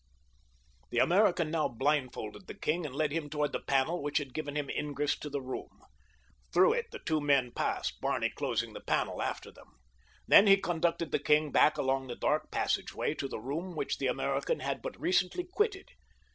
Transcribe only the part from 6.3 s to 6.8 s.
Through